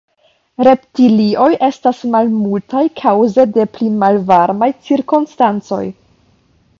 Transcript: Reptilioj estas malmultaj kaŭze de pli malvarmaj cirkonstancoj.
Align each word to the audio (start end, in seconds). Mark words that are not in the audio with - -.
Reptilioj 0.67 1.49
estas 1.67 1.99
malmultaj 2.15 2.83
kaŭze 3.03 3.45
de 3.59 3.65
pli 3.75 3.91
malvarmaj 4.05 4.71
cirkonstancoj. 4.89 5.83